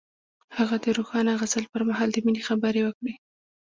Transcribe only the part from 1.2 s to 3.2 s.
غزل پر مهال د مینې خبرې وکړې.